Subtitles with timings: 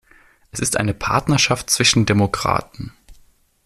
[0.51, 2.91] Es ist eine Partnerschaft zwischen Demokraten.